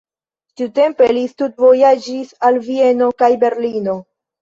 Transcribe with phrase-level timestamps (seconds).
[0.61, 4.01] Tiutempe li studvojaĝis al Vieno kaj Berlino.